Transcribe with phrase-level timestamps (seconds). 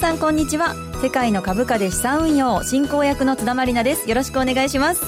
[0.00, 0.74] 皆さんこんにちは。
[1.02, 4.08] 世界の株価で資産運用進行役の津田まりなです。
[4.08, 5.04] よろしくお願いします。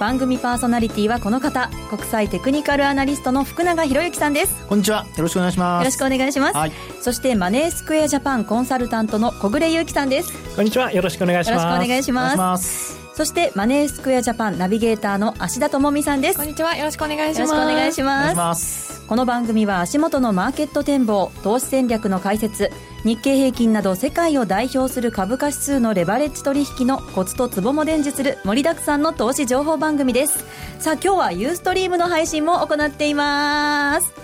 [0.00, 4.66] 番組パーソナリティはこの方国際テクニカルアナリストの福永博之さんです。
[4.66, 5.04] こんにちは。
[5.04, 5.82] よろしくお願いします。
[5.82, 10.32] よろしくお願いします、はい、そしてマネースクエアジャパンコンサルタントの小暮祐樹さんです。
[10.56, 10.90] こんにちは。
[10.90, 11.62] よろしくお願いします。
[11.62, 16.36] よろしくお願いしますそしてマネースクエアジャパンナビゲーターの芦田智美さんです。
[16.36, 16.76] こんにちは。
[16.76, 17.52] よろしくお願いします。
[17.52, 19.06] よろしくお願いします。
[19.06, 22.70] この番組は足元のマーケット展望投資戦略の解説
[23.04, 30.44] 日経平均など世界を代表する株価指数のレバレッジ取引のコツとツボも伝授する盛りだくさんの投資情報番組です。
[30.80, 34.23] さあ今日はユーストリームの配信も行っています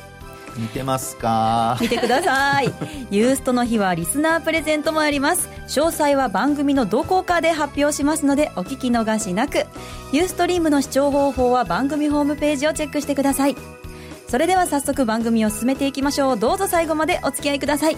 [0.60, 1.78] 見てますか？
[1.80, 2.72] 見てください。
[3.10, 5.48] ユーストの日はリスナープレゼントもあります。
[5.68, 9.66] 詳細は番組のどこかで発表しますのでお聞き逃しなく。
[10.12, 13.56] ユーストリームの視聴方法は番組ホームページをチェックしてください。
[14.28, 16.38] それでは早速番組を進めていきましょう。
[16.38, 17.96] どうぞ最後までお付き合いください。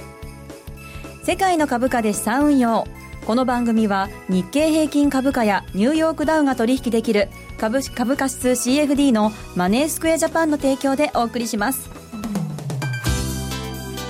[1.25, 2.87] 世界の株価で資産運用。
[3.27, 11.89] この番組は日経平均株価やニューヨークダウが取引できる株株価指数 CFD のマネースクエアジャパンの提供でお送りします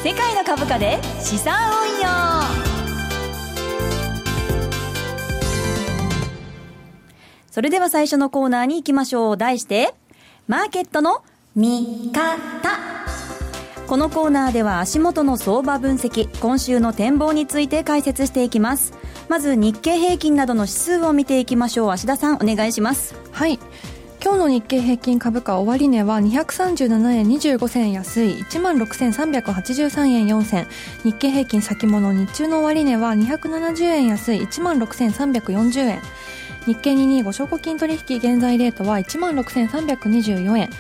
[0.03, 2.09] 世界の株価で資産運用。
[7.49, 9.37] それでは最初のコーナーに行きましょう。
[9.37, 9.95] 題して
[10.49, 11.23] マーケットの
[11.55, 12.81] 見方。
[13.87, 18.95] このコーナーでは足元の相場分析今週の展望について解説していきます。
[19.29, 21.91] まず日経平均などの指数を見ていきましょう。
[21.91, 23.15] 芦田さんお願いします。
[23.31, 23.61] はい。
[24.25, 30.69] 今日の日経平均株価終値は237円25銭安い16,383円4銭。
[31.03, 36.01] 日経平均先物日中の終値は270円安い16,340円。
[36.67, 40.71] 日経225証拠金取引現在レートは16,324円。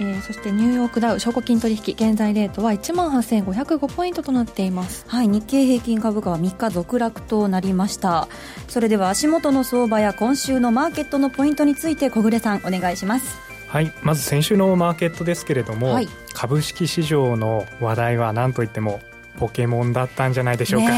[0.00, 5.04] えー、そしてニューヨークダウ証拠金取引現在レートは1万8505ポイントとなっています。
[5.06, 8.26] はい日経平均株価は3日続落となりました。
[8.68, 13.38] それでは足元の相場や今週のマーケットのポイントについて小暮さんお願いします。
[13.68, 19.00] はいまず先週のマーケットですけれども、はい、株式市場の話題は何といっても
[19.38, 20.92] ポケモンだったんじゃないでしょうか。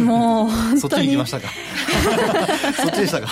[0.00, 1.48] もうそっちに行きましたか。
[2.76, 3.28] そっちでしたか。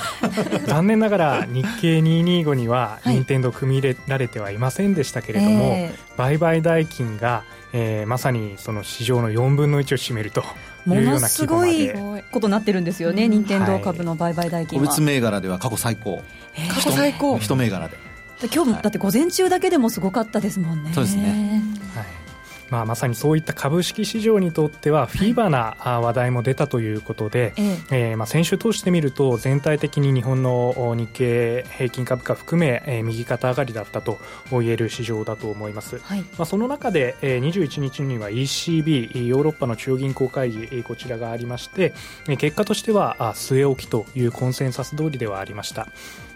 [0.67, 10.45] 残念ながら日経225には任天堂組み入れられてはいませんでしたけれども、えー、売買代金が、えー、まさにその市場の4分の1を占めると。
[10.89, 11.91] いうようなすごい
[12.31, 14.87] ことになってるんですよね、任天堂株の売買代金は。
[14.87, 16.23] 個別銘柄では過去最高。
[16.73, 17.39] 過去最高。
[17.39, 17.97] 一銘柄で。
[18.55, 20.93] 今日だって午前中だけでもすごかったですもんね。
[20.93, 21.63] そうですね。
[22.71, 34.19] はいまあ、まさにそういった株式市場にとってはフィーバーな話題も出たということで、はい、えー、まあ、先週通してみると全体的に日本の日経平均株価含め、えー、右肩上がりだったと
[34.51, 41.95] 言える市場だと思います、はい、まあ、その中で、えー、21日には ECB ヨーロッパの中央銀行会議こちらがありまして
[42.39, 45.89] 結果としては据え置きというコンセンサス通りではありました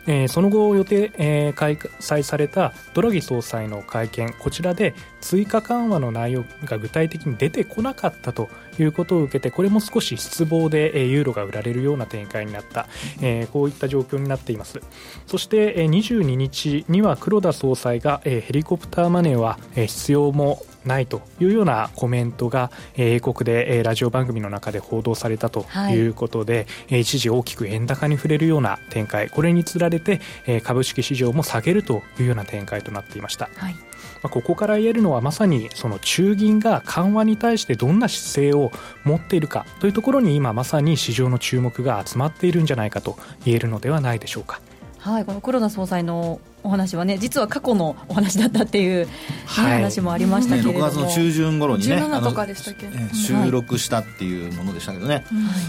[0.06, 12.87] えー、その後予定、えー、開催されたドラギ総裁の会見こちらで追加緩和の内容が具体的に出てこなかったということを受けてこれも少し失望で、えー、ユーロが売られるような展開になった、
[13.21, 14.81] えー、こういった状況になっています。
[15.27, 30.20] そして、えー、22日には黒田総裁が、えー、ヘリコプターマネーは、えー、必要もないというようなコメントが英国でラジオ番組の中で報道されたということで、はい、一時大きく円高に触れるような展開これにつられて
[30.62, 33.50] 株式市場も下げるというような展開となっていました。
[33.56, 33.74] はい
[34.22, 38.70] まここから言えるのはまさにその中銀が緩和に対してどんな姿勢を
[39.04, 44.60] 持っているかというところに今まさに市場の注目が集まっているんじゃないかと言えるのではないでしょうか。
[45.00, 49.09] はい、この黒田総裁のお話はね実は過去のお話だったっていう、
[49.47, 55.24] はい、話もありましたけれども、6月の中旬頃にね17とかでしたっけ、収録したっていうものでしたけどね、はい、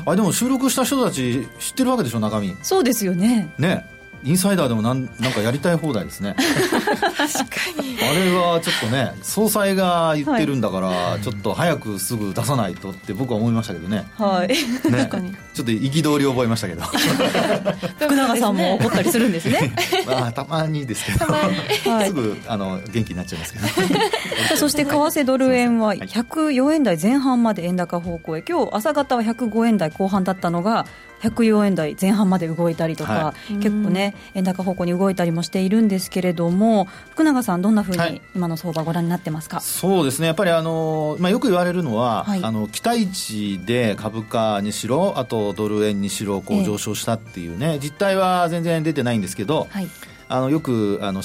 [0.05, 2.55] あれでも収録した人たち知ってるわけでしょ中身。
[2.61, 3.53] そうですよね。
[3.57, 3.85] ね
[4.23, 6.35] インサイダーでもなんなんかやりたい放題ですね。
[6.37, 14.05] 確かにあれはちょっとね総裁が言ってるんだから、はい、ちょっと早くすぐ出さないとって僕は思いましたけどね。
[14.15, 15.33] はい、ね、 確かに。
[15.53, 16.83] ちょっと憤りを覚えましたけど。
[17.99, 19.73] 福永さんも怒ったりするんですね。
[20.05, 23.67] まあたまにですけど、はい、すぐあの元気になっちゃいますけど。
[24.57, 28.43] そして為替ドル円は104円台前半まで円高方向へ。
[28.47, 30.85] 今日朝方は105円台後半だったのが
[31.21, 40.27] 104円台前半まで動いたりとか、はい、結構ね円高方向に動いたりもしているんですけれども福永さんどんなふうに今の相場ご覧になってますか、はい、そうですね。
[40.27, 49.67] やっぱりあの、まあ、よく言われるのは、はい、あの期待値で株価にしろあとドル円にしろこう上昇したっていうね、えー、実態は全然出てないんですけど、
[50.27, 51.21] あのよくあの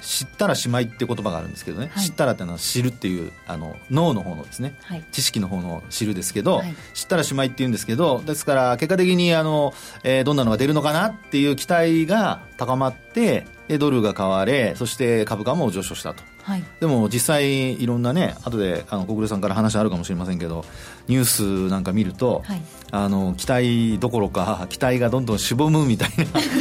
[0.00, 9.74] 知ったらしまいっていう言葉があるんですけどね、はい、知ったらっていうのは知るっていうあの脳の方のですね、はい、知識の方の知るですけど、はい、知ったらしまいっていうんですけどですから結果的にあの、
[10.04, 20.64] えー、どんなのが出るのかなっていう期待が高まってドルが買われそして株価も上昇したと、はい、でも実際いろんなね後であの小暮さんから話あるかもしれませんけど
[21.06, 22.62] ニュースなんか見ると、はい、
[22.92, 26.10] あの期待どころか期待がどんどんしぼむみたい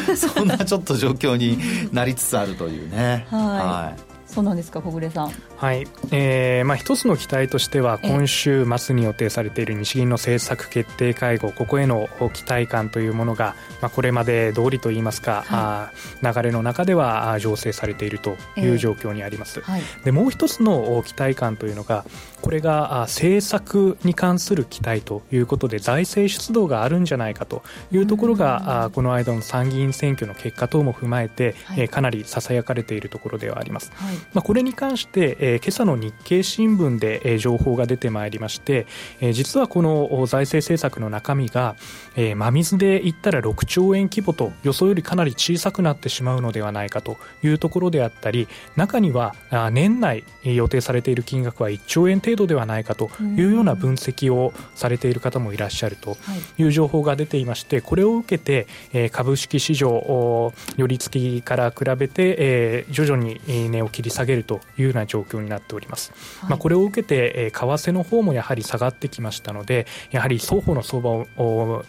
[0.08, 1.58] な そんなちょっと状況に
[1.94, 3.26] なりつつあるというね。
[3.30, 4.07] はい、はい
[4.38, 5.32] そうなんですか小暮さん。
[5.58, 15.92] はい、えーまあ、一つの期待としては今週末に予定されている日銀の政策決定会合ここへの期待感というものが、まあ、これまで通りといいますか、は
[16.22, 22.06] い、流れの中では醸成されているという状況にあります、えーはい、でもう一つの期待感というのが
[22.42, 34.16] これが政策に関する期待ということで財政出動があるんじゃないかというところがこの間の参議院選挙の結果等も踏まえて、はい、かなりささやかれているところではあります、はい。
[34.34, 38.88] まあ、これに関して、えー、今朝の日経新聞で、えー、情報が出てまいりまして、
[39.20, 41.76] えー、実はこの財政政策の中身が、
[42.16, 49.36] えー、真水で言ったら6兆円規模と予想よりかなり小さくなってしまうのではないかというところであったり中には
[49.72, 56.18] 年内予定されている金額は1兆円程度ではないかというような分析をされている方もいらっしゃると
[56.58, 56.64] い。
[56.64, 71.86] う情報が出ていましてこれを受けて、えー、株式市場寄り付きから比べて、えー、徐々に値を切り下げるというような状況になっております、はい、まあ、これを受けて、えー、為替の方もやはり下がってきましたのでやはり双方の相場を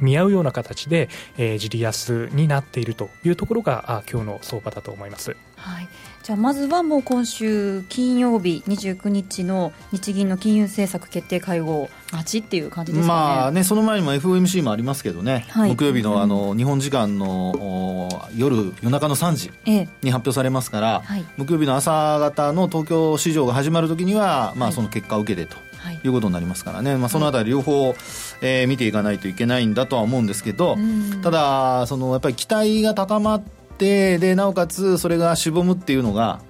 [0.00, 5.36] 見合うような形で、えー、自利安になっているというところがあ今日の相場だと思います。
[5.56, 5.88] はい
[6.22, 19.50] じゃあまずはもう今週金曜日29日の日銀の金融政策決定会合待ちっていう感じですかね,、まあね、その前にも FOMC もありますけどね、はい、木曜日のあの、日本時間の夜夜中の3時
[20.02, 25.56] に発表されますから、はい、木曜日の朝方の東京市場が始まるときには、まあ、その結果を受けてと。
[26.04, 26.08] い。
[26.08, 27.96] うことになりますからね、まあ、そのあたり両方、
[28.40, 30.78] えー、見ていかないといけないんだとは思うんですけど、
[31.22, 36.40] ただそのやっぱり期待が高まっててでなおかつそれがしぼむっていうのが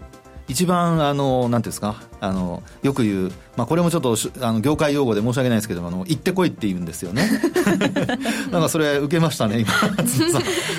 [0.49, 2.03] 一番あのなんていうんですか？
[2.21, 7.29] あのよく言う、まあ、これもちょっとあの業界用語で申し訳ないですけどあの行ってこいって言うんですよね。
[8.53, 9.73] なんかそれ受けましたね今。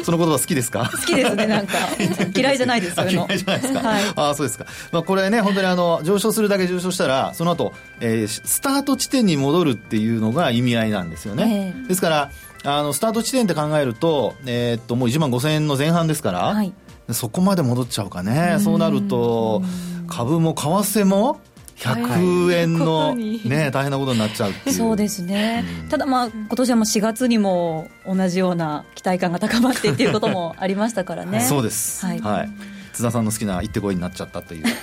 [0.03, 0.89] その言葉好きですか？
[0.93, 1.73] 好きですねなんか。
[2.35, 12.29] 嫌いじゃないです嫌いじゃないですか、はい、ああそうですか、まあ、これね本当にあの上昇するだけ上昇したらその後、えー、スタート地点に戻るっていうのが意味合いなんですよね、えー、ですから
[12.63, 16.73] あのスタート地点って考えると,、えー、っともう1万5000円の前半ですから、はい、
[17.11, 18.57] そこまで戻っちゃうかね。
[18.59, 19.61] そうなると
[20.07, 21.39] 株も為替も
[21.77, 24.71] 100円の、ね、大変なことになっちゃうう。
[24.71, 31.41] そうですね、うん、ただ、まあ今年はもう4月にも同じような期待感が高まってっていうこともありましたからね。
[31.49, 32.49] そうです、はい、はい、
[32.93, 34.63] 津田さんの好きな行ってこいになっちゃったという。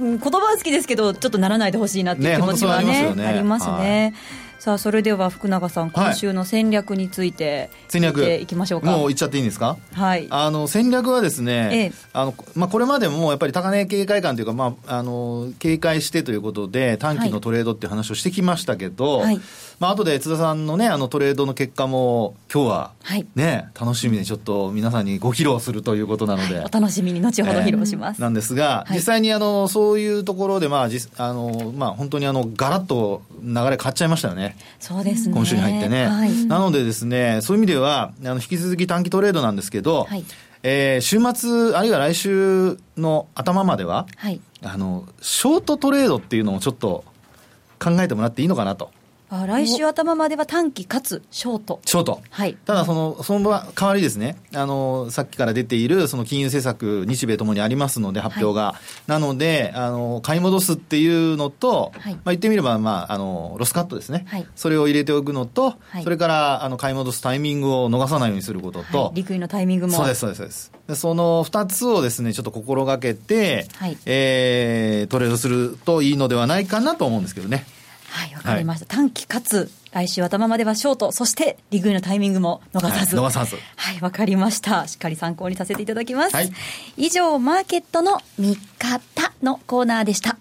[0.00, 8.24] 言葉は好きですけどちょっとならないでほしいなっていう気持ちはね、ね、ありますね、はいさあそれでは福永さん今週の戦略について、戦略。
[8.24, 8.90] いきましょうか。
[8.92, 9.76] もう言っちゃっていいんですか？
[9.92, 10.26] はい。
[10.30, 19.40] あの戦略はですね、ええ、あのまあ、これまでもやっぱり高値警戒感というか、まあ、あの警戒してということで短期のトレードっていう話をしてきましたけど、はい。
[19.80, 22.92] まあ後で津田さんのねあのトレードの結果も今日は
[23.34, 34.56] ね、はい、楽しみにちょっと皆さんにご披露するということなので、はい、お楽しみに後ほど披露します、えー、なんですが、はい、実際にあのそういうところでまあじあのまあ本当にあのガラッと流れ変わっちゃいましたよね。
[34.80, 35.34] そうですね。
[35.34, 36.08] 今週に入ってね、
[36.46, 40.24] なのでですねそういう意味ではあの引き続き短期トレードなんですけど、はい。
[40.66, 47.04] えー、週末あるいは来週の頭までは、はい、あのショートトレードっていうのをちょっと
[47.78, 48.90] 考えてもらっていいのかなと。
[49.30, 51.80] あ来週頭までは短期かつショート。
[51.84, 52.20] ショート。
[52.30, 52.54] はい。
[52.66, 58.72] ただその、その代わりですね、あの、さっきから出ている、その金融政策、日米ともにありますので、発表が。
[58.72, 64.24] はい、なので、あの、買い戻すっていうのと、はい、まあ言ってみれば、まあ、あの、ロスカットですね。
[64.28, 69.94] はい、それを入れておくのと、はい、それから、あの、買い戻すタイミングを逃さないようにすることと、はい、陸位のタイミングも。
[69.94, 70.72] そうです、そうです、そうです。
[70.86, 77.66] でその二つをですね、ちょっと心がけて、はい、えー、トレードするといいのではないかなと思うんですけどね。
[78.14, 78.86] はい、わかりました。
[78.86, 83.16] 短期かつ来週頭まではショート、そしてリグイのタイミングも逃さず。
[83.16, 83.56] はい、逃さず。
[83.76, 84.86] はい、わかりました。
[84.86, 86.36] しっかり参考にさせていただきます。
[86.36, 86.52] はい、
[86.96, 90.36] 以上、マーケットの見方のコーナーでした。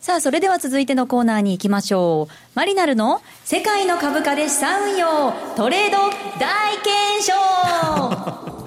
[0.00, 2.34] さあ、それでは続いてのコーナーに行きましょう。
[2.54, 5.98] マリナルの世界の株価で資産運用トレード
[6.38, 8.57] 大検証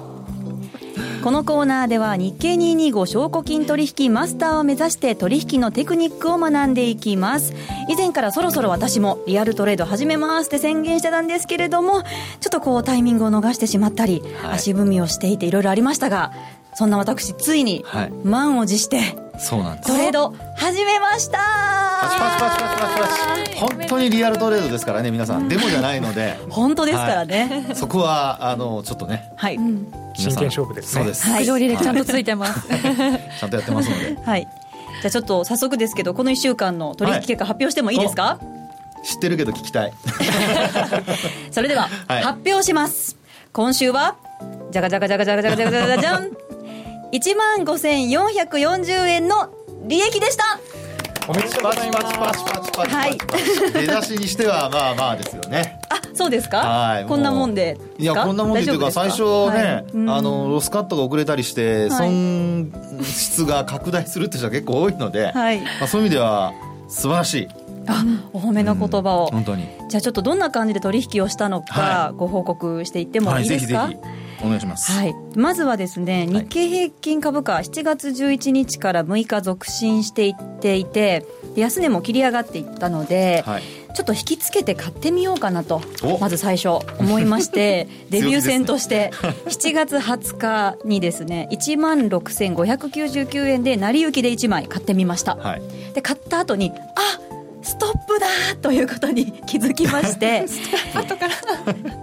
[1.22, 7.54] このコーナーでは日経225証拠金取引マスターを目指して取引のテクニックを学んでいきます。
[7.88, 12.08] 以前からそろそろ私もリアルトレード始めますって宣言してたんですけれどもちょ
[12.48, 16.32] っとこうタイミングを逃してしまったり、はい、足踏みをしていていろいろありましたが
[16.74, 17.84] そんな私ついに
[18.24, 19.88] 満を持して、そうなんです。
[19.88, 21.38] トレード始めました。
[22.00, 23.58] パチパチパチパチパチパチ。
[23.58, 25.48] 本当にリアルトレードですからね皆さん。
[25.48, 26.38] デモじゃないので。
[26.48, 29.32] 本当ですからね、はい、そこはあのちょっとね。
[29.36, 29.58] はい。
[30.14, 31.00] 真剣勝負ですね。
[31.00, 31.26] そうです。
[31.26, 32.22] 副履歴ちゃんとつい。
[32.24, 34.16] てますちゃんとやってますので。
[34.24, 34.42] はい。
[35.02, 38.40] じゃあちょっと早速ですけどこの1週間の取引結果発表してもいいですか、は
[39.02, 39.92] い、知ってるけど聞きたい。
[41.50, 43.16] それでは、発表します。
[43.52, 44.14] 今週は
[44.70, 46.51] じゃがじゃがじゃがじゃがじゃがじゃがじゃがじゃん
[47.12, 49.52] 1万5440円の
[49.86, 50.58] 利益でした。
[51.28, 52.04] おめでとうございます。
[52.04, 53.18] パチパチパチパチはい。
[53.74, 55.78] 出だしにしてはまあまあですよね。
[55.90, 56.58] あそうですか？
[56.60, 57.04] はい。
[57.04, 65.60] こんなもんでいやこんなもんでというか最初ね、はい、あのロスカットが遅れたりして、損失が拡大するって人は結構多いので、はい。
[65.60, 66.54] まあ、そういう意味では
[66.88, 67.48] 素晴らしい。
[67.88, 69.68] あお褒めの言葉を、うん、本当に。
[69.90, 83.62] じゃあちょっとどんな感じで取引をしたのか、ご報告していってもいいですか、はい、ぜひぜひお願いします、はい、まずはですね日経平均株価7月11日から6日続伸していっていて安値も切り上がっていったので、はい、
[83.94, 85.82] ちょっと引きつけて買ってみようかなと
[86.20, 89.10] まず最初思いまして デビュー戦として
[89.46, 95.62] 7 月20日にですね1万6599円で成り行きで1枚買ってみました、はい、
[95.94, 97.41] で買った後にあ
[97.72, 98.26] ストップだ
[98.60, 100.44] ということに気づきまして
[100.94, 101.34] 後から。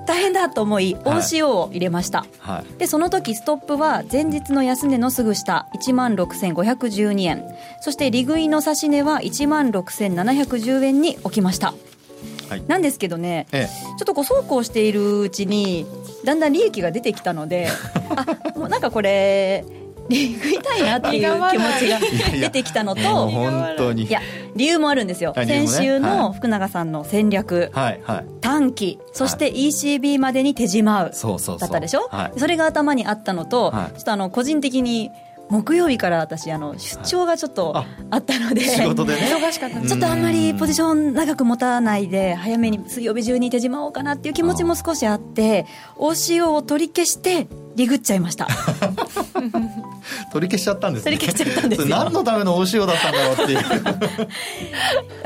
[0.07, 7.43] 大変だと思い OCO を入れました、はい、でその時ストップは前日の安値のすぐ下1万6512円。
[7.81, 11.75] そして利食いの指値は1万6710円に置きました。
[12.49, 15.85] はい、なんですけどね、ええ、ちょっとこうそうこうしているうちに
[16.25, 17.67] だんだん利益が出てきたので
[18.15, 19.63] あもうなんかこれ
[20.09, 21.99] 食いたいなっていう気持ちが
[22.39, 24.03] 出てきたのと本当に。
[24.03, 24.21] いや
[24.55, 27.71] 理由もあるんですよ、先週の福永さんの戦略、
[28.41, 28.99] 短期。
[29.13, 31.11] そして ECB までに手じまう。
[31.11, 35.11] だったでしょ、はい、それが頭にあったのと、はい、ちょっとあの個人的に
[35.49, 37.75] 木曜日から私あの出張がちょっと
[38.11, 39.21] あったので、仕事でね。
[39.33, 45.65] 忙しかったちょっとあんまりポジション長く持たないで早めに水曜日中に手じまおうかなっていう気持ちも少しあって
[45.97, 48.47] OCO を取り消してリグっちゃいました。
[50.31, 53.59] 取り消しちゃったんです、ね、取り消しちゃったんです何のための OCO だったんだろうっていう。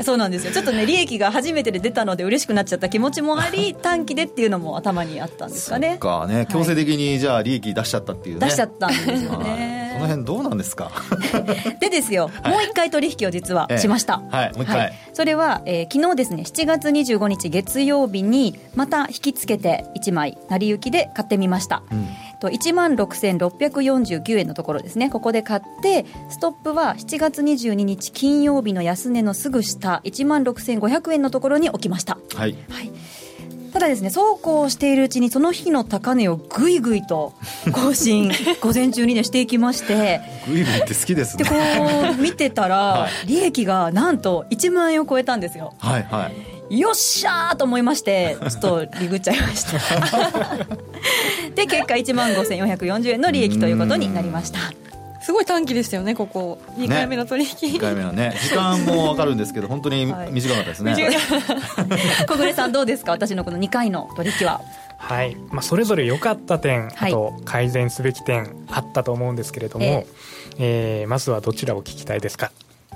[0.02, 0.52] そうなんですよ。
[0.52, 5.98] ちょっとね利益が初めてで出たので嬉しくなっちゃった気持ちもあり 短期でっていうのも頭にあったんですかね。
[5.98, 6.46] かね。
[6.50, 10.90] 強制的にじゃあ利益出しちゃったっていうね、出しちゃったんですよねその辺どうなんですか？
[11.80, 22.08] でですよ、はい、もう一回取引を実はしました、ええ、はいもう一回、はい、それは、えー、昨日ですね7月25日月曜日にまた引き付けて1枚成り行きで買ってみました、うん。
[22.40, 25.08] と1万6649円のところですね。
[25.08, 32.18] ここで買ってストップは7月22日金曜日の安値のすぐ下1万6500円のところに置きました。
[32.34, 32.90] はい、はい
[33.74, 37.34] ただですねそうこうしているうちにその日の高値をぐいぐいと
[37.72, 38.30] 更新
[38.62, 40.20] 午前中にねしていきまして。
[40.46, 41.42] ぐいぐいって好きですね。
[41.42, 41.56] でこ
[42.16, 45.74] う見てたら、 利益がなんと1万円を超えたんですよ。
[45.78, 46.30] はいは
[46.70, 46.78] い。
[46.78, 49.72] よっしゃーと思いましてちょっとリグっちゃいました。
[51.56, 54.58] で結果1万5440円の利益ということになりました
[55.24, 56.58] すごい短期ですよねここ。
[56.76, 58.34] 2回目の取引、ね、2回目のね。
[58.42, 61.04] 時間も分かるんですけど本当に短かったですね、はい、
[62.28, 63.12] 小暮さんどうですか？
[63.12, 64.60] 私のこの2回の取引は。
[64.98, 65.36] はい。
[65.50, 70.06] まあ、それぞれ良かった点、あと改善すべき点あったと思うんですけれども、えー、
[70.58, 72.52] えー、まずはどちらを聞きたいですか？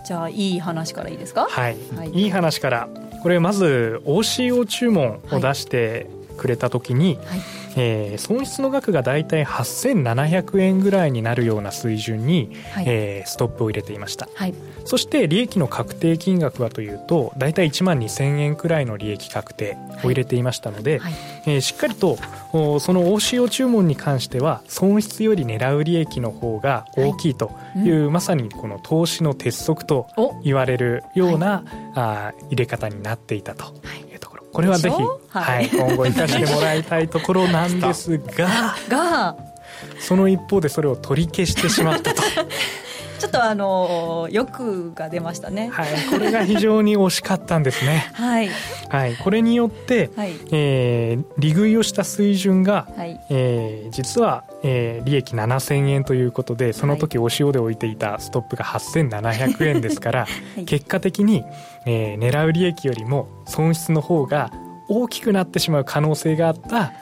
[0.06, 1.46] じゃあいい話からいいですか？
[1.50, 2.88] はい、はい、いい話から。
[3.22, 6.06] これまず OCO 注文を出して
[6.36, 7.40] くれた時に、はいはい、
[7.78, 14.54] えー、損失の額が大体8700円ぐらいになるような水準に、はい、えー、ストップを入れていました、はい、
[14.84, 21.12] そして利益の確定金額はというと大体1万2000円くらいの利益確定を入れていましたので、はい、
[21.46, 22.18] えー、しっかりと
[22.52, 30.08] その OCO 注文に関しては損失より狙う利益の方が大きいという、まさにこの投資の鉄則と
[30.42, 31.62] 言われるような、
[31.94, 33.66] あ入れ方になっていたと。
[33.66, 33.68] い。
[33.68, 34.07] うと
[34.52, 34.96] これはぜひ、
[35.28, 39.36] はい、今後生かしてもらいたいところなんですが が。
[40.00, 42.22] その一方でそれを取り消してしまったと。
[43.18, 45.68] ちょっとあの欲が出ましたね。
[45.68, 48.10] はい、これが非常に惜しかったんですね。
[48.14, 48.48] はい。
[48.88, 60.26] はい、これによって、はい、えー、利食いをした水準が、はい、えー、実は、えー、利益7000円ということで、その時お塩で置いていたストップが8700円ですから、は
[60.60, 61.44] い、結果的に、
[61.86, 64.50] えー、狙う利益よりも損失の方が
[64.88, 66.92] 大きくなってしまう可能性があった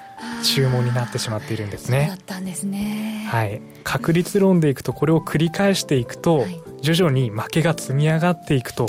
[0.42, 2.06] 注文になってしまっているんですね。
[2.08, 3.26] だったんですね。
[3.30, 3.60] はい。
[3.84, 8.86] 確率論でいくとこれを繰り返していくと、はい、徐々に負けが積み上がっていくと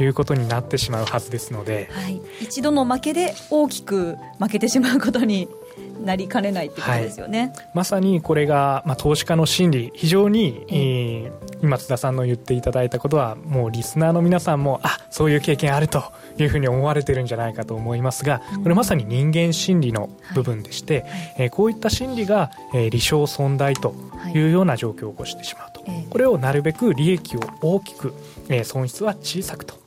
[0.00, 5.48] いうことになってしまうはずですので、はい、一度の負けで大きく負けてしまうことに
[6.04, 9.92] なりかねないってことですよね、はい、まさにこれが、まあ、投資家の心理。
[9.94, 11.32] 非常に、えー、
[11.62, 16.02] 今津田さんの言っていただいたことはもうリスナーの皆さんもあそういう経験あると
[16.38, 23.94] いうふうに思われてるんじゃないかと思いますがこれまさに人間心理の部分でして、はい、えー、こういった心理が、えー、利小損大と
[24.34, 28.14] いうような状況を起こしてしまうと、はい、これをなるべく利益を大きく、
[28.48, 29.78] えー、損失は小さくと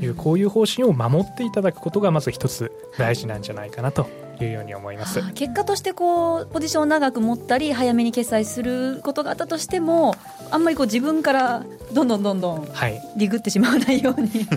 [0.00, 4.08] いうこういう方針を守っていただくことがまず一つ大事なんじゃないかなと
[4.44, 5.20] いうように思います。
[5.34, 10.14] 結果としてこうポジションを長く持ったり早めに決済することがあったとしても
[10.50, 12.68] あんまりこう自分からどんどんどんどん
[13.16, 14.48] リグってしまわないように、はい、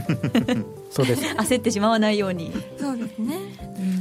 [0.92, 1.24] そうです。
[1.36, 2.52] 焦ってしまわないように。
[2.80, 3.36] そうですね、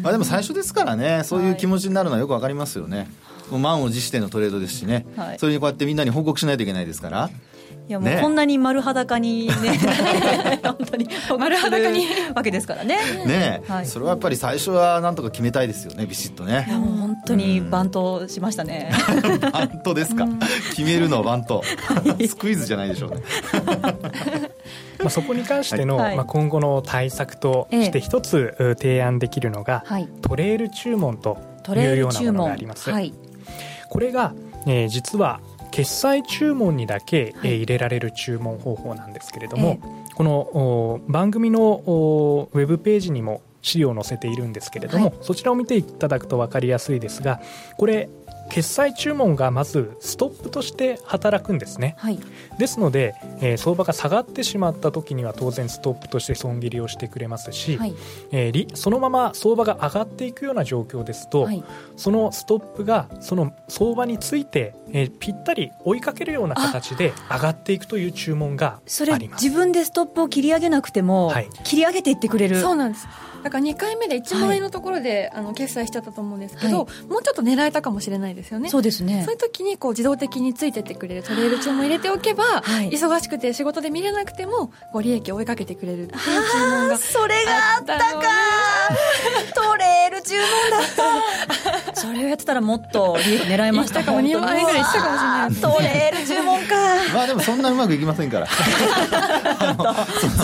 [0.02, 3.08] まあ、でも最初ですからねそういう気持ちになるのはよくわかりますよね、
[3.50, 7.30] はい、満を持してのトレードですしね、はい、それにこうやってみんなに報告しないといけないですから
[7.90, 9.52] いやもうこんなに丸裸にね。
[10.62, 11.08] 本当に。
[11.36, 12.06] 丸裸に。
[12.36, 12.96] わけですからね。
[13.26, 16.66] ね、はい、それはやっぱり最初はなんとか決めたいですよねビシッとね。
[16.68, 18.92] いやもう本当にバントしましたね、
[19.52, 20.28] バントですか、
[20.68, 21.64] 決めるのバント。
[22.28, 23.22] スクイズじゃないでしょうね。
[25.00, 31.38] まあそこに関しての、はい、まあ、今後の対策として一つ提案できるのが、はい、トレール注文と
[31.70, 33.12] いうようなものがあります、はい、
[33.88, 34.32] これが、
[34.68, 47.40] えー、実は決済注文にだけ、えー、入れられる注文方法なんですけれども、えー、この番組のウェブページにも資料を載せているんですけれども、はい、そちらを見ていただくと分かりやすいですが
[47.76, 48.08] これ
[48.50, 52.18] 決済注文がまずストップとして働くんですね、はい、
[52.58, 57.94] ですので、えー、相場が下がってしまった時には当然ストップとして損切りをしてくれますし、はい、
[58.32, 61.64] えー、そのまま相場が上がっていくような状況ですと、はい、
[61.96, 68.96] そのストップがその相場について、えー、ぴったり追いかけるような形で上がっていくという注文があります。
[68.96, 71.32] それ自分でストップを切り上げなくても、
[71.64, 72.60] 切り上げていってくれる。
[72.60, 73.06] そうなんです
[73.42, 78.68] だから2回目で1万円のところで、はい、あの決済しちゃったと思うんですけど、はい、もうちょっと狙えたかもしれないですよね。
[78.68, 79.22] そうですね。
[79.24, 88.20] そういう時にこう自動的についてってくれるトレール注文入れておけば、はい、忙しくて仕事で見れなくてもご利益を追いかけてくれるっていう注文がそれがあったか。
[89.54, 91.94] トレール注文だった。
[92.00, 94.02] それをやってたらもっと利益狙えました。
[94.02, 96.39] かも2万円ぐらいしたかもしれないトレール注文
[96.70, 97.14] か。
[97.14, 98.46] まあでもそんなうまくいきませんから。
[98.46, 98.52] ズ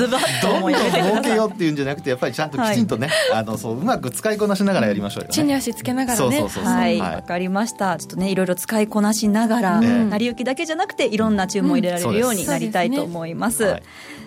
[0.09, 6.43] バッとどんどん儲けようっていうんじゃなくてやっぱりちゃんときちんとね、あのそううまく使いこなしながらやりましょうよ、ね、地に足つけながらね。
[6.43, 7.01] はい。
[7.01, 7.97] わ、かりました。
[7.97, 13.83] ちょっとねいろいろ使いこなしながら、成り行きだけじゃなくていろんな注文を入れられるようになりたいと思います,、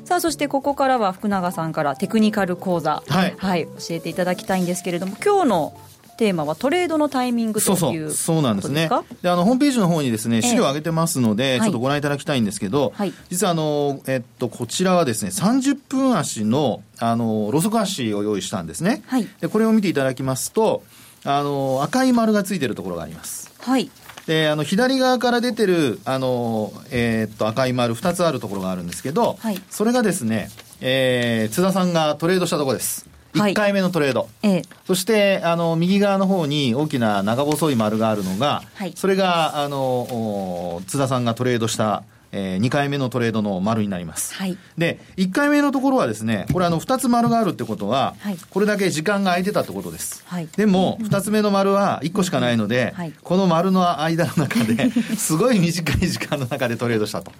[0.05, 5.73] さあそしてここからは福永さんからテクニカル講座、はい、はい、教えていただきたいんですけれども今日の
[6.19, 8.89] テーマはトレードのタイミングというそうそうなんですね。
[9.21, 20.83] であのホームページの方にですね資料を上げてますので、ええ、ちょっとご覧いただきたいんですけど、はい、実はあの、えっと、こちらはですね30分足のあのロソク足を用意したんですね、はい、でこれを見ていただきますと
[21.23, 23.49] あの赤い丸がついてるところがあります。
[23.59, 23.89] はい。
[24.27, 30.49] であの左側から出てるあの、えー、っと赤い丸2つあるところがあるんですけど、はい、それがですね、
[30.81, 33.08] えー、津田さんがトレードしたところです。
[33.33, 44.33] 1回目のトレード、はい、そしてあの右側の方に大きな長細い丸があるのが、はい、それがあの津田さんがトレードしたえー、2回目のトレードの丸になります。
[44.35, 50.23] はい、で、1回目のところはですね、これあの2つ丸があるってことは、はい、これだけ時間が空いてたってことです。
[50.27, 57.31] はい、でも、2つ目の丸は1個しかないので、はい、この丸の間の中で、 すごい短い時間の中でトレードしたと。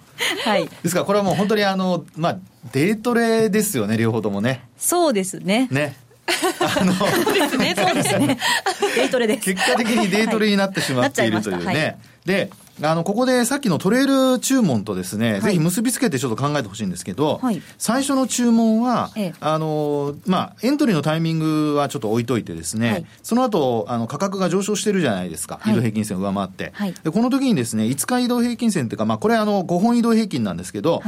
[0.44, 2.38] はい、ですからこれはもう本当にあの、まあ、
[2.72, 4.62] デートレですよね、両方ともね。
[4.78, 5.68] そうですね。
[5.72, 5.96] ね。
[6.60, 8.38] あのそうですね、そうですね。
[8.96, 9.54] デートレです。
[9.54, 11.98] 結果的にデートレになってしまっているというね。
[12.26, 12.50] で、
[12.82, 25.60] あの、ここでさっきのトレール注文とですね、はい、ぜひ結びつけてちょっと考えてほしいんですけど、はい、最初の注文は、ええ、あの、まあ、エントリーのタイミングはちょっと置いといてですね、はい、その後、あの、価格が上昇してるじゃないですか。
[25.66, 26.74] 移動平均線を上回って。
[27.04, 31.02] で、この時にですね、5日移動平均線っていうか、まあ、これあの、5本移動平均なんですけど、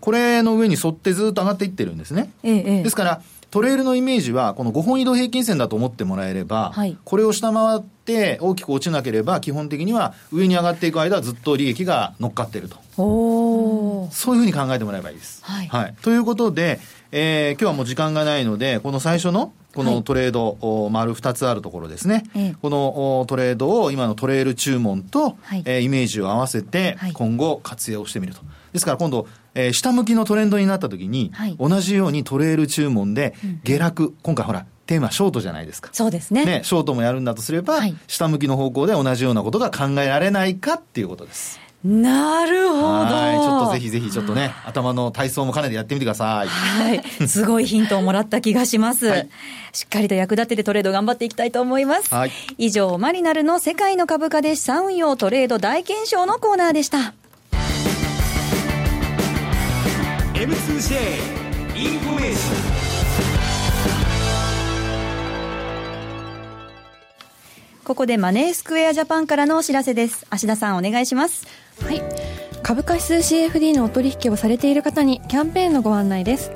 [0.00, 2.30] これの上に沿ってずっと上がっていってるんですね。
[2.42, 3.22] え、ですから、
[3.54, 12.78] トレールのイメージは、この5本移動平均線だと思ってもらえれば、はい、これを下回って大きく落ちなければ、基本的には上に上がっていく間はずっと利益が乗っかっていると。
[14.10, 15.40] そういうふうに考えてもらえばいいです。
[15.44, 15.68] はい。
[15.68, 16.80] はい、ということで、
[17.12, 28.40] えー、今日はもう時間がないので、この最初のこのトレード、はい、丸2つあるところですね、ええ、このトレードを今のトレール注文と、はい、えー、イメージを合わせて、今後活用してみると。
[28.72, 35.90] ですから今度、えー、下向きのトレンドになった時に、はい、同じようにトレール注文で下落、うん、今回ほら、テーマショートじゃないですか。
[35.92, 36.44] そうですね。
[36.44, 41.60] ね、ショートもやるんだとすれば、はい、下向きの方向で同じようなことが考えられないかっていうことです。
[41.84, 42.82] なるほど。
[42.82, 43.36] はい。
[43.36, 46.48] ちょっとぜひぜひちょっとね、頭の体操も兼ねてやってみてください。
[46.48, 47.02] はい。
[47.28, 49.06] すごいヒントをもらった気がします。
[49.06, 49.28] はい、
[49.72, 52.14] しっかりと役立ててトレード頑張っていきたいと思います。
[52.14, 52.32] はい。
[52.56, 57.12] 以上、マリナルの世界の株価で資産運用トレード大検証のコーナーでした。
[60.44, 60.94] M2J
[61.74, 62.64] インフォメーション
[67.82, 70.26] ここでマネースクエアジャパンからのお知らせです。
[70.28, 71.46] 芦田さんお願いします。
[71.80, 72.02] はい。
[72.62, 76.50] 株価指数 CFD のお取引をされている方にキャンペーンのご案内です。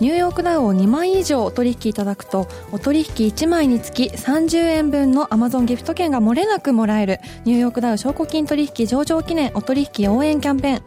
[0.00, 10.82] ニューヨークダウを2枚以上お取引いただくと、お取引1枚につき30円分の Amazon ギフト券が漏れなくもらえる、ニューヨークダウ証拠金取引上場記念お取引応援キャンペーン。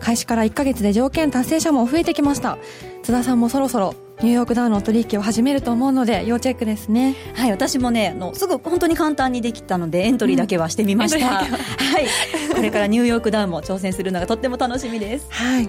[0.00, 2.58] 開始から1ヶ月で条件達成者も増えてきました。
[3.02, 7.14] 津田さんもそろそろニューヨークダウの取引を始めると思うので要チェックですね。
[7.34, 11.42] はい私もねあのすぐ本当に簡単にできたのでエントリーだけはしてみました、うん、は。
[12.00, 12.52] い。
[12.54, 15.28] これからニューヨークダウも挑戦するのがとっても楽しみです。
[15.30, 15.68] はい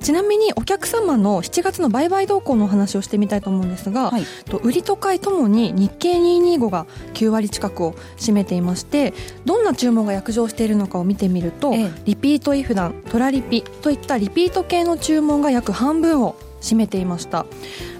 [0.00, 17.46] ちなみにお客様の7月の売買動向のお話をしてみたいと思うんですが、はい、と売りと買いともに日経225が9割近くを占めていましてどんな注文が約定しているのかを見てみると、ええ、リピートイフダントラリピといったリピート系の注文が約半分を占めていました、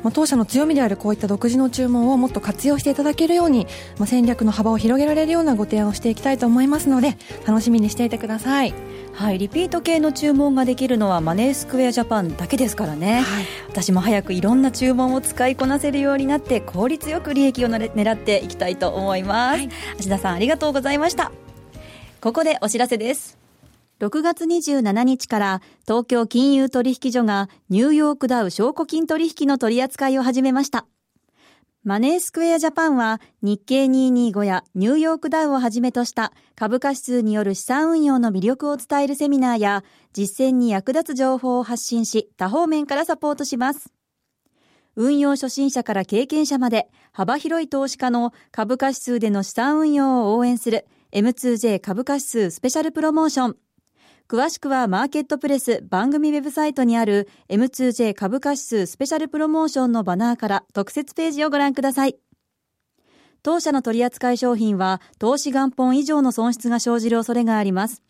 [0.03, 3.66] まあ、当社の強みであるこういった独自の注文をもっと活用していただけるように、
[3.99, 7.16] まあ、戦略の幅を広げられるようなご提案をしていきたいと思いますので
[7.47, 8.75] 楽しみにしていてください。
[9.12, 19.68] はい、リピート系の注文ができるのはマネースクエアジャパンだけですからね、はい、私も早くいろんな注文を使いこなせるようになって効率よく利益を狙っていきたいと思います、はい、
[19.99, 21.33] 芦田さんありがとうございました。
[22.21, 23.38] ここでお知らせです
[24.01, 30.87] 6月27日から東京金融取引所がニューヨークダウ証拠金取引の取り扱いを始めました
[31.83, 43.93] マネースクエアジャパンは日経225やニューヨークダウをはじめとした株価指数による資産運用の魅力を伝えるセミナーや実践に役立つ情報を発信し多方面からサポートします。
[44.97, 53.68] 運用初心者から経験者まで幅広い投資家の株価指数での資産運用を応援する M2J 株価指数スペシャルプロモーション。
[54.29, 62.17] 詳しくはマーケットプレス番組ウェブサイトにある M2J 株価指数スペシャルプロモーションのバナーから特設ページをご覧ください。
[63.43, 68.03] 当社の取扱い商品は投資元本以上の損失が生じる恐れがあります。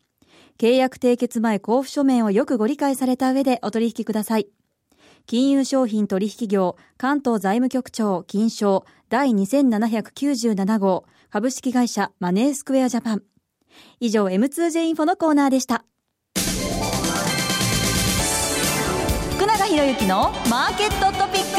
[0.58, 4.48] 契約締結前交付書面をよくご理解された上でお取引ください。
[5.26, 13.22] 金融商品取引業関東財務局長金賞第2797号株式会社マネースクエアジャパン。
[14.00, 15.84] 以上 M2J インフォのコーナーでした。
[19.38, 19.46] 博
[19.94, 21.58] 之のマーケットトピック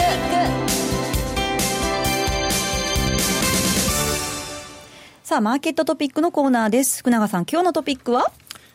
[5.24, 8.34] さあマーケットトピックのコーナーです福永さん今日のトピックは？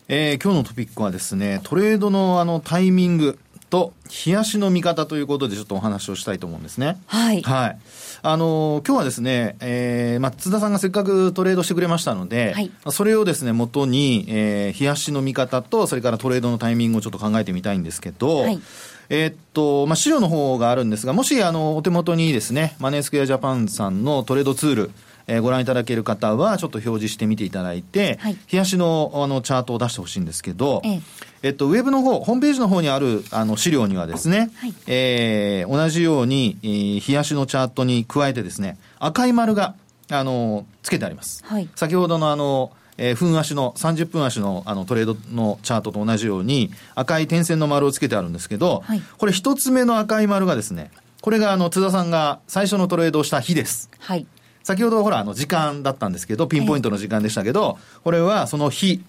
[0.09, 3.39] えー、今日のトピックはですねトレードのあのタイミング
[3.69, 3.93] と
[4.27, 6.97] 冷やしの見方ということでちょっとお話をしたいと思うんですね。
[7.07, 7.43] はい。
[7.43, 7.79] はい。
[8.23, 18.61] あのー、今日はですね、えー、まあ、津田さんがせっかくトレードしてくれましたので、はい、それをですね、元に、えー、冷やしの見方と、それからトレードのタイミングをちょっと考えてみたいんですけど、はい、
[19.09, 24.91] えー、っと、まあ、資料の方があるんですが、もし、あの、お手元にですね、マネースクエアジャパンさんのトレードツール、
[25.27, 31.01] えー、ご覧いただける方は、ちょっと表示してみていただいて、はい、冷やしのあのチャートを出してほしいんですけど、ええ。
[31.43, 39.75] えっと、ウェブの方、ホームページの方にあるあの資料にはですね、はい、えー、同じように、えー、冷やしのチャートに加えてですね、赤い丸が、
[40.11, 41.45] あの、つけてあります。
[41.45, 53.91] はい、先ほどのあの、えー、分足の、30分足のあのトレードのチャートと同じように、赤い点線の丸をつけてあるんですけど、はい、これ一つ目の赤い丸がですね、これがあの津田さんが最初のトレードをした日です。
[53.99, 54.27] はい。
[54.63, 59.03] 先ほどほらあの時間だったんですけど、ピンポイントの時間でしたけど、これはその日。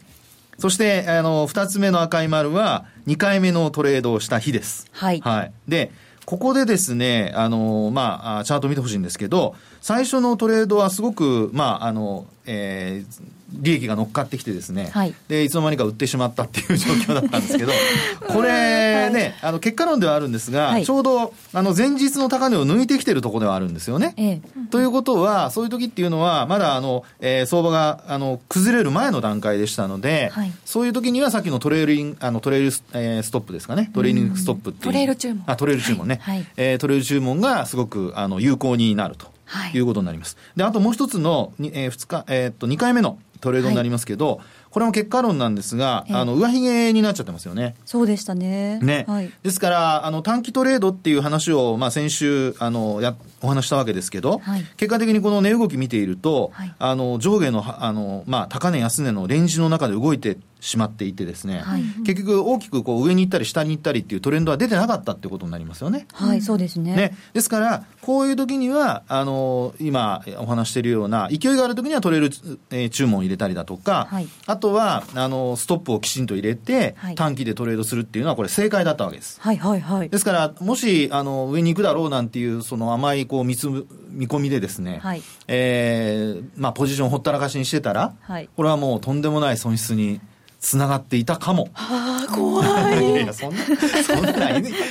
[0.57, 4.87] そして、あの、二つ目の赤い丸は、2回目のトレードをした日です。
[4.93, 5.19] はい。
[5.19, 5.51] はい。
[5.67, 5.91] で、
[6.25, 17.71] ここでですね、あの、まあ、チャート見てほしいんですけど、最初のトレードはすごく、まあ、あの、えー、利益が乗っかってきてですね、はい、でいつの間にか売ってしまったっていう状況だったんですけど
[18.27, 24.13] これね、あの結果論ではあるんですが、はい、ちょうどあの前日の高値を抜いてきてるところではあるんですよね。
[24.17, 24.41] ええ、
[24.71, 33.91] ということはそういう時っていうのはまだあの、えー、相場があの崩れる前の段階でしたので、はい、そういう時にはさっきのトレーリンあのトレール、えー、ストップですかね。
[33.93, 34.85] トレーリングストップっていう。
[34.85, 35.43] トレール注文。
[35.47, 39.33] あトレール注文ね、はい、えー、トレール注文がすごくあの有効になると。
[39.47, 40.37] はい、いうことになります。
[40.55, 47.75] で、あともう一つの、えー、2日、えー、っと、2回目のトレードになりますけど、はい、これも結果論なんですが、あの、上髭になっちゃってますよね。
[47.85, 48.79] そうでしたね。
[48.79, 49.05] ね。
[49.07, 66.07] はい、ですから、あの、短期トレードっていう話を、まあ、先週、あの、や、お話したわけですけど、はい、結果的にこの値動き見ていると、はい、あの、上下の、あの、まあ、高値安値のレンジの中で動いてしまっていてですね、はい、結局大きくこう上に行ったり下に行ったりっていうトレンドは出てなかったってことになりますよね。
[66.11, 66.95] はい、そうですね。
[66.95, 67.15] ね。
[67.33, 72.33] ですから、こういう時には、あの、今お話しているような、勢いがある時には取れる、
[72.71, 79.39] えー、注文を入れたりだとか、はい、あとは、あの、ストップをきちんと入れて、はい、短期でトレードするっていうのは、これ正解だったわけです。
[79.39, 80.09] はいはいはい。
[80.09, 83.67] ですから、もし、あの、上に行くだろうなんていう、その甘い、こう、見つ、
[84.15, 90.21] 見込みでですね、はい、えー、まあ、ポジションほったらかしにしてたら、はい、これはもうとんでもない損失に、
[90.59, 91.69] つながっていたかも。
[91.73, 93.13] はあ、怖い。
[93.23, 93.63] いや、そんな、
[94.03, 94.33] そんな、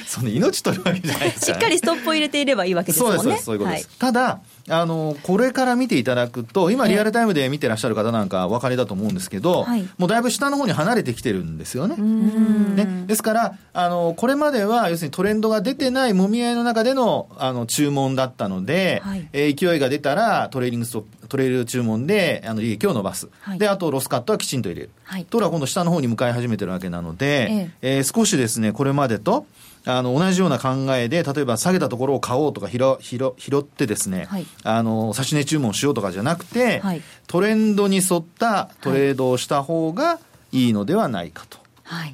[0.07, 3.19] そんな命取るわけじゃないですしっかりストップを入れていればいいわけですもんね。
[3.19, 3.89] そうです、そういうことです。
[3.89, 11.97] はい、ただ、あの、これから見ていただくと、今リアルタイムで見てらっしゃる方なんかお分かりだと思うんですけど、はい、もうだいぶ下の方に離れてきてるんですよね。
[11.97, 23.29] ねですから、あの、これまでは要するにトレンドが出てないもみ合いの中での、あの、注文だったので、はい、えー、勢いが出たらトレーリングストップ、トレール注文で、あの、利益を伸ばす。
[23.41, 24.91] はい、で、あとロスカットはきちんと入れる。
[25.05, 29.47] はい、ところが今度下の方に向かい始めてるわけなので、えええー、少しですね、これまでと、
[29.87, 40.19] あの、同じような考えで、例えば下げたところを買おうとか拾拾拾ってですね、はい、あの、差し値注文しようとかじゃなくて、はい、トレンドに沿ったトレードをした方が
[40.53, 41.59] いいのではないかと。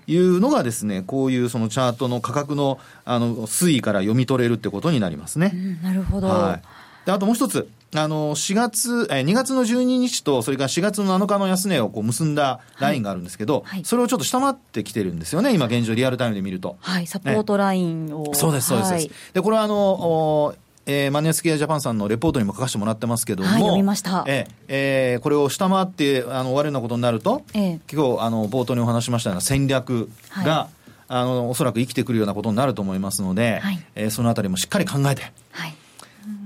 [0.08, 5.52] いうのがですね、こういうそのチャートの価格のあの推移から読み取れるってことになりますね。
[5.54, 6.26] うん、なるほど。
[6.26, 7.06] はい。
[7.06, 7.68] で、あともう一つ。
[7.94, 16.76] あの、4月、え、2月の12日と、それから4月の7日の安値をこう結んだラインがあるんですけど、はい、それをちょっと下回ってきてるんですよね、今現状リアルタイムで見ると。
[16.80, 18.24] はい、サポートラインを。
[18.24, 18.92] ね、そうです、そうです。
[18.92, 20.54] はい、で、これはあの、
[20.86, 24.24] えー、マネースケアジャパンさんのレポートにも書かせてもらってますけども、はい、読みました。
[24.26, 30.08] えー、えー、これを下回ってあの終わるようなことになると、えー、結構あの冒頭にお話しましたような戦略
[30.44, 30.74] が、はい、
[31.08, 35.74] あのおそらく生きてくるようなことになると思いますので、はい、えー、そのあたりもしっかり考えて、はい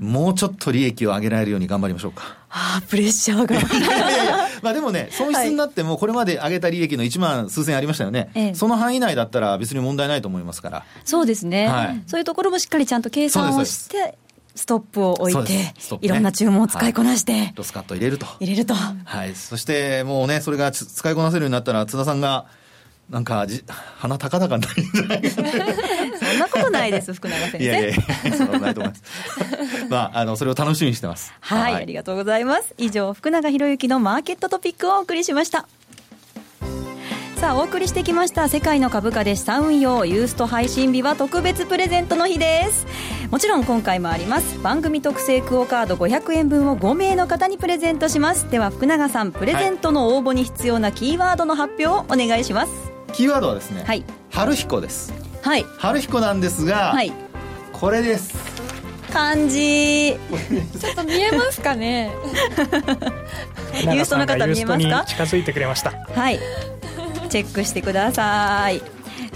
[0.00, 2.36] もうちょっと利益を上げられるように頑張りましょうか。
[2.50, 3.56] ああ、プレッシャーが。
[3.56, 10.84] いやいやまあでもね、損失になっても、これまで上げた利益の1万数千ありましたよね、ええ、その範囲内だったら別に問題ないと思いますから。
[11.04, 11.68] そうですね。
[11.68, 14.16] はい、そういうところもしっかりちゃんと計算をして、
[14.54, 18.26] ストップを置いて、ね、いろんな注文を使いこなして、はい、ロスカット入れると。
[18.40, 18.74] 入れると。
[18.74, 19.34] はい。
[19.34, 22.46] そしてもうね、それが使いこなせるようになったら、津田さんが、
[23.10, 23.62] なんかじ、
[23.98, 27.58] 鼻高々になるんじゃないか そんなことないです、福永先生。
[27.58, 27.94] いやいや
[28.36, 29.02] そんなことないと思います。
[29.90, 31.32] まあ、あの、それを楽しみにしてます。
[31.40, 32.74] はい、はい、ありがとうございます。
[32.78, 35.66] 以上、福永博之のマーケットトピックをお送りしました。
[37.36, 42.86] さあお送りしてきました世界の株価で資産運用ユースト配信日は特別プレゼントの日です
[43.30, 55.12] もちろん今回もあります番組特製クオカード500円分を5名の方にプレゼントしますでは福永さんプレゼントの応募に必要なキーワードの発表をお願いします、はいキーワードはですね、はい、春彦です。
[55.42, 55.64] はい。
[55.78, 57.12] 春彦なんですが、はい、
[57.72, 58.34] これです。
[59.12, 60.14] 漢字。
[60.14, 62.12] ちょっと見えますかね？
[63.82, 65.04] ユーストの方見えますか？
[65.06, 65.92] 近づいてくれました。
[66.14, 66.40] はい。
[67.30, 68.82] チェックしてください。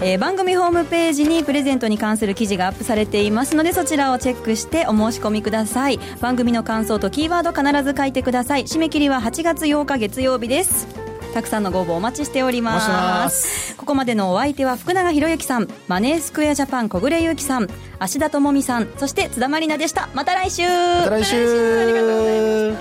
[0.01, 5.99] えー、番組ホームページにプレゼントに関する記事がアップされていますのでそちらをチェックしてお申し込みください。
[6.19, 8.63] 番組の感想とキーワード必ず書いてください。
[8.63, 10.87] 締め切りは8月8日月曜日です
[11.33, 13.75] たくさんのご応募お待ちしております。
[13.75, 17.67] ここまでのお相手は福永博之さんマネースクエアジャパン小暮優樹さん
[17.99, 20.09] 芦田智美さんそして津田まりなでした。
[20.13, 20.63] また来週。
[20.67, 22.75] また来週。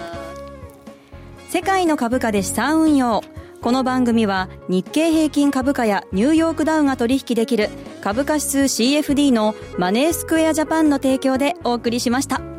[1.49, 3.23] 世界の株価で資産運用。
[3.61, 7.71] この番組は日経平均株価やニューヨークダウが取引できる
[8.03, 12.58] 株価指数 CFD のマネースクエアジャパンの提供でお送りしました。